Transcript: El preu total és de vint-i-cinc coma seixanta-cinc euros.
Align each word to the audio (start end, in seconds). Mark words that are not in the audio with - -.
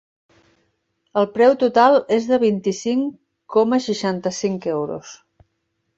El 1.21 1.27
preu 1.35 1.53
total 1.65 1.99
és 2.17 2.25
de 2.31 2.41
vint-i-cinc 2.45 3.13
coma 3.57 3.83
seixanta-cinc 3.89 4.71
euros. 4.77 5.17